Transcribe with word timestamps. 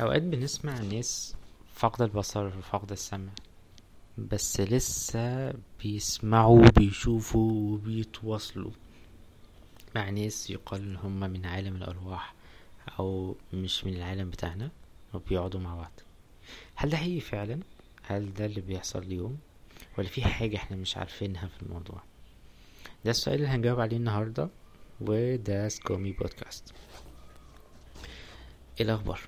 أوقات 0.00 0.22
بنسمع 0.22 0.78
ناس 0.80 1.36
فقد 1.74 2.02
البصر 2.02 2.46
وفقد 2.46 2.92
السمع 2.92 3.32
بس 4.18 4.60
لسه 4.60 5.54
بيسمعوا 5.82 6.68
بيشوفوا 6.68 7.52
وبيتواصلوا 7.52 8.70
مع 9.94 10.10
ناس 10.10 10.50
يقال 10.50 10.80
إن 10.82 10.96
هم 10.96 11.20
من 11.20 11.46
عالم 11.46 11.76
الأرواح 11.76 12.34
أو 12.98 13.36
مش 13.52 13.84
من 13.84 13.94
العالم 13.94 14.30
بتاعنا 14.30 14.70
وبيقعدوا 15.14 15.60
مع 15.60 15.74
بعض. 15.74 15.92
هل 16.74 16.90
ده 16.90 16.96
حقيقي 16.96 17.20
فعلا؟ 17.20 17.60
هل 18.02 18.34
ده 18.34 18.46
اللي 18.46 18.60
بيحصل 18.60 18.98
اليوم؟ 19.02 19.38
ولا 19.98 20.08
في 20.08 20.22
حاجة 20.24 20.56
إحنا 20.56 20.76
مش 20.76 20.96
عارفينها 20.96 21.46
في 21.46 21.62
الموضوع؟ 21.62 22.02
ده 23.04 23.10
السؤال 23.10 23.36
اللي 23.36 23.48
هنجاوب 23.48 23.80
عليه 23.80 23.96
النهاردة 23.96 24.48
وده 25.00 25.68
سكومي 25.68 26.12
بودكاست 26.12 26.72
إيه 28.80 28.86
الأخبار؟ 28.86 29.20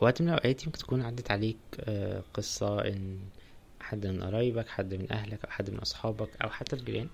وقت 0.00 0.22
من 0.22 0.28
الأوقات 0.28 0.64
يمكن 0.64 0.78
تكون 0.78 1.02
عدت 1.02 1.30
عليك 1.30 1.56
آه، 1.80 2.22
قصة 2.34 2.78
إن 2.88 3.18
حد 3.80 4.06
من 4.06 4.22
قرايبك 4.22 4.68
حد 4.68 4.94
من 4.94 5.12
أهلك 5.12 5.44
أو 5.44 5.50
حد 5.50 5.70
من 5.70 5.78
أصحابك 5.78 6.28
أو 6.42 6.50
حتى 6.50 6.76
الجيران 6.76 7.08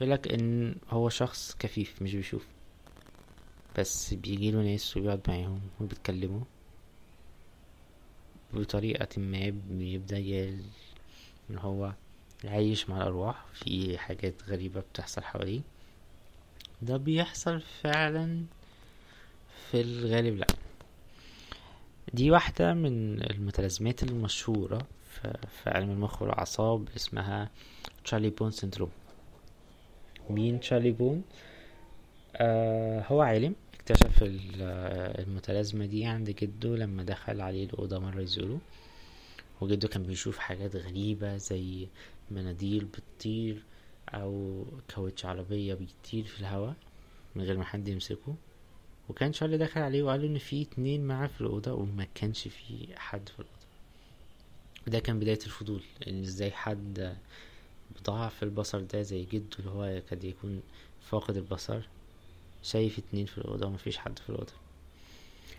يقولك 0.00 0.28
إن 0.32 0.74
هو 0.90 1.08
شخص 1.08 1.56
كفيف 1.58 2.02
مش 2.02 2.14
بيشوف. 2.14 2.46
بس 3.78 4.14
بيجيله 4.14 4.62
ناس 4.62 4.96
وبيقعد 4.96 5.20
معاهم 5.28 5.60
وبيتكلموا 5.80 6.40
بطريقة 8.54 9.08
ما 9.20 9.50
بيبدأ 9.70 10.18
إن 11.50 11.58
هو 11.58 11.92
عايش 12.44 12.90
مع 12.90 12.96
الأرواح 12.96 13.44
في 13.54 13.98
حاجات 13.98 14.34
غريبة 14.48 14.80
بتحصل 14.80 15.22
حواليه. 15.22 15.60
ده 16.82 16.96
بيحصل 16.96 17.60
فعلا 17.82 18.44
في 19.70 19.80
الغالب 19.80 20.36
لأ. 20.36 20.46
دي 22.14 22.30
واحدة 22.30 22.74
من 22.74 23.22
المتلازمات 23.30 24.02
المشهورة 24.02 24.86
في 25.48 25.70
علم 25.70 25.90
المخ 25.90 26.22
والأعصاب 26.22 26.88
اسمها 26.96 27.50
تشارلي 28.04 28.30
بون 28.30 28.50
syndrome 28.50 28.90
مين 30.30 30.60
تشارلي 30.60 30.90
بون 30.90 31.22
آه 32.36 33.04
هو 33.08 33.20
عالم. 33.20 33.54
اكتشف 33.74 34.18
المتلازمة 34.22 35.86
دي 35.86 36.06
عند 36.06 36.30
جده 36.30 36.76
لما 36.76 37.02
دخل 37.02 37.40
عليه 37.40 37.64
الأوضة 37.64 37.98
مرة 37.98 38.20
يزوره. 38.20 38.58
وجده 39.60 39.88
كان 39.88 40.02
بيشوف 40.02 40.38
حاجات 40.38 40.76
غريبة 40.76 41.36
زي 41.36 41.88
مناديل 42.30 42.84
بتطير 42.84 43.62
أو 44.08 44.64
كاوتش 44.88 45.24
عربية 45.26 45.74
بيطير 45.74 46.24
في 46.24 46.40
الهواء 46.40 46.74
من 47.34 47.42
غير 47.44 47.58
ما 47.58 47.64
حد 47.64 47.88
يمسكه. 47.88 48.34
وكان 49.08 49.32
شارلي 49.32 49.58
دخل 49.58 49.80
عليه 49.80 50.02
وقال 50.02 50.24
إن 50.24 50.38
في 50.38 50.62
اتنين 50.62 51.06
معاه 51.06 51.26
في 51.26 51.40
الأوضة 51.40 51.72
وما 51.72 52.06
كانش 52.14 52.48
في 52.48 52.88
حد 52.96 53.28
في 53.28 53.34
الأوضة. 53.40 53.58
وده 54.86 54.98
كان 54.98 55.18
بداية 55.20 55.38
الفضول 55.46 55.82
إن 56.08 56.22
إزاي 56.22 56.50
حد 56.50 57.16
بضعف 58.00 58.42
البصر 58.42 58.80
ده 58.80 59.02
زي 59.02 59.24
جده 59.24 59.58
اللي 59.58 59.70
هو 59.70 60.02
قد 60.10 60.24
يكون 60.24 60.62
فاقد 61.10 61.36
البصر 61.36 61.80
شايف 62.62 62.98
اتنين 62.98 63.26
في 63.26 63.38
الأوضة 63.38 63.66
ومفيش 63.66 63.96
حد 63.98 64.18
في 64.18 64.30
الأوضة. 64.30 64.52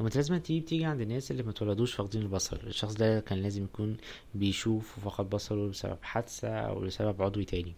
المتلازمة 0.00 0.38
دي 0.38 0.60
بتيجي 0.60 0.84
عند 0.84 1.00
الناس 1.00 1.30
اللي 1.30 1.42
متولدوش 1.42 1.94
فاقدين 1.94 2.22
البصر. 2.22 2.56
الشخص 2.66 2.94
ده 2.94 3.20
كان 3.20 3.42
لازم 3.42 3.64
يكون 3.64 3.96
بيشوف 4.34 4.98
وفقد 4.98 5.30
بصره 5.30 5.68
بسبب 5.68 5.98
حادثة 6.02 6.48
أو 6.48 6.84
لسبب 6.84 7.22
عضوي 7.22 7.44
تاني. 7.44 7.72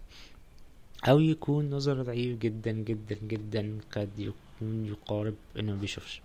أو 1.08 1.20
يكون 1.20 1.70
نظره 1.70 2.02
ضعيف 2.02 2.38
جدا 2.38 2.70
جدا 2.72 3.16
جدا 3.22 3.78
قد 3.92 4.18
يكون 4.18 4.86
يقارب 4.86 5.34
إنه 5.58 5.72
مبيشوفش 5.72 6.22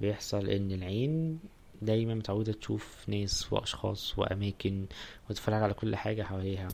بيحصل 0.00 0.48
إن 0.48 0.72
العين 0.72 1.38
دايما 1.82 2.14
متعودة 2.14 2.52
تشوف 2.52 3.08
ناس 3.08 3.52
وأشخاص 3.52 4.18
وأماكن 4.18 4.86
وتتفرج 5.30 5.62
على 5.62 5.74
كل 5.74 5.96
حاجة 5.96 6.22
حواليها. 6.22 6.68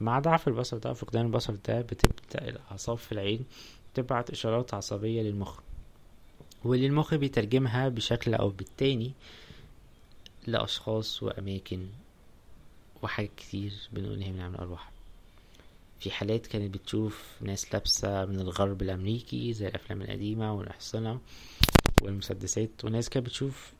مع 0.00 0.18
ضعف 0.18 0.48
البصر 0.48 0.78
ده 0.78 0.92
فقدان 0.92 1.26
البصر 1.26 1.54
ده 1.68 1.80
بتبدأ 1.80 2.48
الأعصاب 2.48 2.98
في 2.98 3.12
العين 3.12 3.44
تبعت 3.94 4.30
إشارات 4.30 4.74
عصبية 4.74 5.22
للمخ. 5.22 5.60
واللي 6.64 6.86
المخ 6.86 7.14
بيترجمها 7.14 7.88
بشكل 7.88 8.34
أو 8.34 8.48
بالتاني 8.48 9.12
لأشخاص 10.46 11.22
وأماكن 11.22 11.86
وحاجات 13.02 13.30
كتير 13.36 13.72
بنقول 13.92 14.22
هي 14.22 14.32
من 14.32 14.40
عمل 14.40 14.54
الأرواح. 14.54 14.90
في 16.00 16.10
حالات 16.10 16.46
كانت 16.46 16.74
بتشوف 16.74 17.24
ناس 17.40 17.72
لابسة 17.74 18.24
من 18.24 18.40
الغرب 18.40 18.82
الأمريكي 18.82 19.52
زي 19.52 19.68
الأفلام 19.68 20.02
القديمة 20.02 20.54
والأحصنة 20.54 21.20
والمسدسات 22.02 22.84
وناس 22.84 23.08
كانت 23.08 23.26
بتشوف 23.26 23.72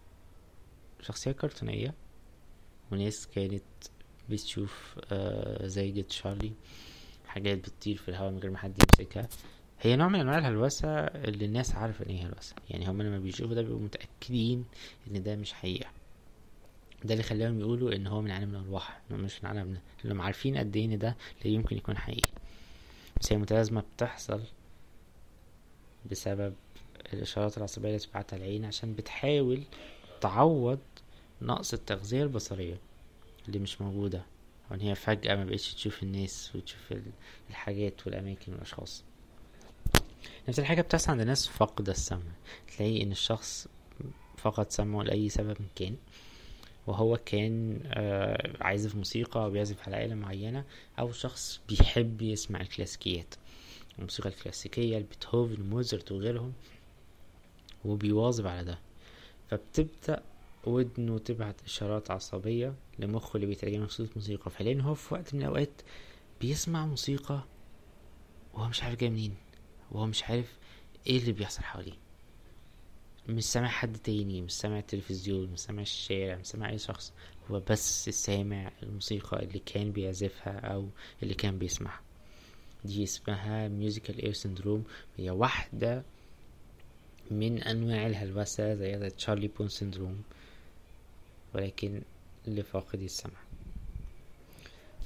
شخصيات 1.00 1.36
كرتونية 1.36 1.94
وناس 2.92 3.26
كانت 3.26 3.62
بتشوف 4.30 4.98
آه 5.12 5.66
زي 5.66 5.90
جد 5.90 6.10
شارلي 6.10 6.52
حاجات 7.26 7.58
بتطير 7.58 7.96
في 7.96 8.08
الهواء 8.08 8.30
من 8.30 8.38
غير 8.38 8.50
ما 8.50 8.58
حد 8.58 8.74
يمسكها. 8.82 9.28
هي 9.80 9.96
نوع 9.96 10.08
من 10.08 10.20
أنواع 10.20 10.38
الهلوسة 10.38 10.88
اللي 11.04 11.44
الناس 11.44 11.74
عارفة 11.74 12.06
إن 12.06 12.10
هي 12.10 12.22
هلوسة 12.22 12.54
يعني 12.70 12.88
هم 12.90 13.02
لما 13.02 13.18
بيشوفوا 13.18 13.54
ده 13.54 13.62
بيبقوا 13.62 13.80
متأكدين 13.80 14.64
إن 15.10 15.22
ده 15.22 15.36
مش 15.36 15.52
حقيقة. 15.52 15.90
ده 17.04 17.12
اللي 17.14 17.22
خلاهم 17.22 17.60
يقولوا 17.60 17.94
إن 17.94 18.06
هو 18.06 18.20
من 18.22 18.30
عالم 18.30 18.50
الأرواح 18.50 19.00
مش 19.10 19.44
من 19.44 19.50
عالمنا 19.50 19.80
لانهم 20.04 20.20
عارفين 20.20 20.56
قد 20.56 20.76
إيه 20.76 20.84
إن 20.84 20.98
ده 20.98 21.16
لا 21.44 21.50
يمكن 21.50 21.76
يكون 21.76 21.96
حقيقي. 21.98 22.30
بس 23.20 23.32
هي 23.32 23.38
متلازمة 23.38 23.82
بتحصل 23.96 24.40
بسبب 26.10 26.54
الإشارات 27.12 27.58
العصبية 27.58 27.88
اللي 27.88 27.98
بتبعتها 27.98 28.36
العين 28.36 28.64
عشان 28.64 28.94
بتحاول 28.94 29.62
تعوض 30.20 30.78
نقص 31.42 31.72
التغذية 31.72 32.22
البصرية 32.22 32.78
اللي 33.48 33.58
مش 33.58 33.80
موجودة 33.80 34.22
أو 34.70 34.74
ان 34.76 34.80
هي 34.80 34.94
فجأة 34.94 35.34
ما 35.36 35.44
بقتش 35.44 35.74
تشوف 35.74 36.02
الناس 36.02 36.50
وتشوف 36.56 36.94
الحاجات 37.50 38.06
والأماكن 38.06 38.52
والأشخاص. 38.52 39.04
نفس 40.48 40.58
الحاجة 40.58 40.82
بتحصل 40.82 41.12
عند 41.12 41.20
ناس 41.22 41.48
فقد 41.48 41.88
السمع. 41.88 42.20
تلاقي 42.76 43.02
إن 43.02 43.12
الشخص 43.12 43.68
فقد 44.36 44.70
سمعه 44.72 45.02
لأي 45.02 45.28
سبب 45.28 45.56
كان. 45.76 45.96
وهو 46.90 47.16
كان 47.26 47.80
آه، 47.86 48.56
عازف 48.60 48.94
موسيقى 48.96 49.44
أو 49.44 49.50
بيعزف 49.50 49.88
على 49.88 50.04
آلة 50.04 50.14
معينة 50.14 50.64
أو 50.98 51.12
شخص 51.12 51.60
بيحب 51.68 52.22
يسمع 52.22 52.60
الكلاسيكيات 52.60 53.34
الموسيقى 53.98 54.28
الكلاسيكية 54.28 54.98
لبيتهوفن 54.98 55.60
وموزرت 55.62 56.12
وغيرهم 56.12 56.52
وبيواظب 57.84 58.46
على 58.46 58.64
ده. 58.64 58.78
فبتبدأ 59.50 60.22
ودنه 60.64 61.18
تبعت 61.18 61.62
إشارات 61.64 62.10
عصبية 62.10 62.74
لمخه 62.98 63.36
اللي 63.36 63.46
بيترجمها 63.46 63.88
صوت 63.88 64.08
موسيقى. 64.16 64.50
فلأن 64.50 64.80
هو 64.80 64.94
في 64.94 65.14
وقت 65.14 65.34
من 65.34 65.40
الأوقات 65.40 65.82
بيسمع 66.40 66.86
موسيقى 66.86 67.44
وهو 68.54 68.68
مش 68.68 68.82
عارف 68.82 68.98
جاي 69.00 69.10
منين 69.10 69.34
وهو 69.90 70.06
مش 70.06 70.24
عارف 70.24 70.58
إيه 71.06 71.18
اللي 71.18 71.32
بيحصل 71.32 71.62
حواليه. 71.62 72.09
مش 73.30 73.44
سامع 73.44 73.68
حد 73.68 73.96
تاني 73.96 74.42
مش 74.42 74.52
سامع 74.52 74.78
التلفزيون 74.78 75.48
مش 75.52 75.58
سامع 75.58 75.82
الشارع 75.82 76.36
مش 76.36 76.46
سامع 76.46 76.70
أي 76.70 76.78
شخص. 76.78 77.12
هو 77.50 77.60
بس 77.70 78.08
سامع 78.08 78.72
الموسيقى 78.82 79.42
اللي 79.42 79.58
كان 79.58 79.92
بيعزفها 79.92 80.58
أو 80.58 80.88
اللي 81.22 81.34
كان 81.34 81.58
بيسمعها. 81.58 82.00
دي 82.84 83.02
اسمها 83.04 83.68
musical 83.68 84.22
ear 84.22 84.32
syndrome 84.32 84.84
هي 85.16 85.30
واحدة 85.30 86.02
من 87.30 87.62
أنواع 87.62 88.06
الهلوسة 88.06 88.74
زي 88.74 89.10
تشارلي 89.10 89.48
بون 89.48 89.68
syndrome 89.68 90.22
ولكن 91.54 92.02
لفاقدي 92.46 93.04
السمع. 93.04 93.40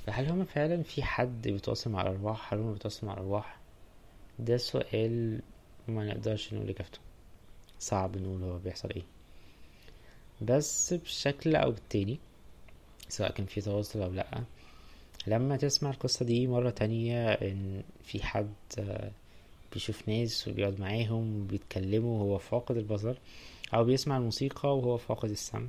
فهل 0.07 0.27
هما 0.31 0.45
فعلا 0.45 0.83
في 0.83 1.03
حد 1.03 1.49
بيتواصل 1.49 1.91
مع 1.91 2.03
الأرواح؟ 2.03 2.53
هل 2.55 2.61
هما 2.61 2.73
بيتواصلوا 2.73 3.13
مع 3.13 3.19
الأرواح؟ 3.19 3.61
ده 4.39 4.57
سؤال 4.57 5.43
ما 5.89 6.05
نقدرش 6.05 6.55
نقول 6.55 6.69
إجابته. 6.69 6.99
صعب 7.85 8.17
نقول 8.17 8.43
هو 8.43 8.59
بيحصل 8.59 8.91
إيه. 8.91 9.03
بس 10.43 10.95
بشكل 10.95 11.57
أو 11.57 11.71
بالتاني 11.71 12.19
سواء 13.09 13.31
كان 13.33 13.47
في 13.47 13.61
تواصل 13.61 14.03
أو 14.03 14.13
لأ 14.13 14.45
لما 15.27 15.57
تسمع 15.57 15.91
القصة 15.91 16.25
دي 16.25 16.47
مرة 16.47 16.71
تانية 16.71 17.33
إن 17.33 17.83
في 18.05 18.23
حد 18.23 18.53
بيشوف 19.73 20.09
ناس 20.09 20.49
وبيقعد 20.49 20.81
معاهم 20.81 21.41
وبيتكلموا 21.43 22.19
وهو 22.25 22.39
فاقد 22.39 22.77
البصر 22.77 23.15
أو 23.75 23.85
بيسمع 23.85 24.17
الموسيقى 24.17 24.79
وهو 24.79 24.97
فاقد 24.97 25.31
السمع. 25.31 25.69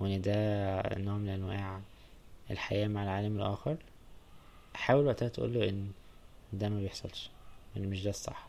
وإن 0.00 0.20
ده 0.22 0.34
نوع 0.98 1.16
من 1.18 1.28
أنواع 1.28 1.80
الحياة 2.50 2.88
مع 2.88 3.02
العالم 3.02 3.36
الآخر 3.36 3.76
حاول 4.74 5.06
وقتها 5.06 5.28
تقوله 5.28 5.68
إن 5.68 5.90
ده 6.52 6.68
ما 6.68 6.80
بيحصلش 6.80 7.30
إن 7.76 7.88
مش 7.88 8.02
ده 8.02 8.10
الصح. 8.10 8.46